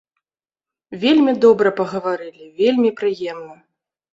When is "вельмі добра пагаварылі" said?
1.03-2.45